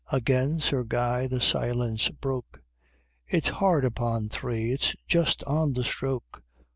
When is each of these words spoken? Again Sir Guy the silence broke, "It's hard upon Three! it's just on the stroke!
Again 0.11 0.59
Sir 0.59 0.83
Guy 0.83 1.27
the 1.27 1.39
silence 1.39 2.09
broke, 2.09 2.63
"It's 3.27 3.49
hard 3.49 3.85
upon 3.85 4.29
Three! 4.29 4.71
it's 4.71 4.95
just 5.07 5.43
on 5.43 5.73
the 5.73 5.83
stroke! 5.83 6.41